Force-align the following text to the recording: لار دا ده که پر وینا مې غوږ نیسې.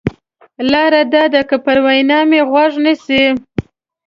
لار 0.71 0.93
دا 1.13 1.23
ده 1.33 1.41
که 1.49 1.57
پر 1.65 1.77
وینا 1.85 2.19
مې 2.29 2.41
غوږ 2.49 2.73
نیسې. 2.83 3.23